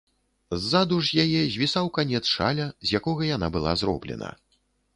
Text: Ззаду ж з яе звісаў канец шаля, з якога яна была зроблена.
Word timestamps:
Ззаду 0.61 0.97
ж 1.03 1.09
з 1.09 1.19
яе 1.25 1.41
звісаў 1.55 1.91
канец 1.99 2.23
шаля, 2.35 2.65
з 2.89 2.99
якога 3.03 3.21
яна 3.35 3.47
была 3.57 3.77
зроблена. 3.83 4.35